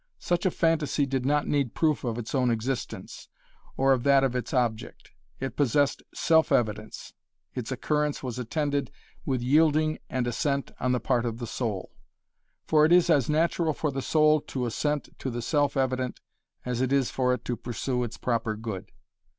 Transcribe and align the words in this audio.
Such 0.17 0.47
a 0.47 0.49
phantasy 0.49 1.05
did 1.05 1.27
not 1.27 1.45
need 1.47 1.75
proof 1.75 2.03
of 2.03 2.17
its 2.17 2.33
own 2.33 2.49
existence, 2.49 3.29
or 3.77 3.93
of 3.93 4.01
that 4.01 4.23
of 4.23 4.35
its 4.35 4.51
object. 4.51 5.11
It 5.39 5.55
possessed 5.55 6.01
self 6.11 6.51
evidence. 6.51 7.13
Its 7.53 7.71
occurrence 7.71 8.23
was 8.23 8.39
attended 8.39 8.89
with 9.27 9.43
yielding 9.43 9.99
and 10.09 10.25
assent 10.25 10.71
on 10.79 10.91
the 10.91 10.99
part 10.99 11.23
of 11.27 11.37
the 11.37 11.45
soul. 11.45 11.91
For 12.65 12.83
it 12.83 12.91
is 12.91 13.11
as 13.11 13.29
natural 13.29 13.73
for 13.73 13.91
the 13.91 14.01
soul 14.01 14.41
to 14.41 14.65
assent 14.65 15.09
to 15.19 15.29
the 15.29 15.43
self 15.43 15.77
evident 15.77 16.19
as 16.65 16.81
it 16.81 16.91
is 16.91 17.11
for 17.11 17.31
it 17.35 17.45
to 17.45 17.55
pursue 17.55 18.03
its 18.03 18.17
proper 18.17 18.55
good. 18.55 18.91